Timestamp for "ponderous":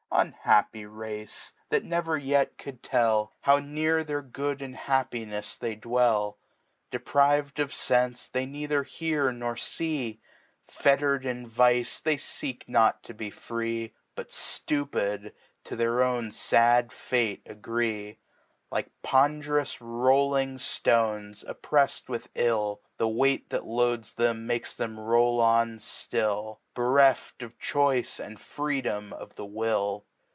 19.01-19.81